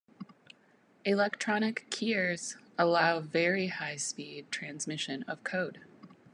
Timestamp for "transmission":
4.51-5.21